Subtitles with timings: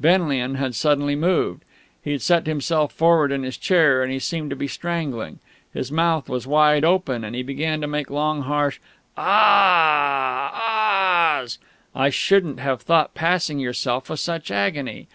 [0.00, 1.64] Benlian had suddenly moved.
[2.02, 5.38] He'd set himself forward in his chair, and he seemed to be strangling.
[5.74, 8.78] His mouth was wide open, and he began to make long harsh
[9.18, 10.50] "Aaaaah
[11.36, 11.58] aaaah's!"
[11.94, 15.08] I shouldn't have thought passing yourself was such agony....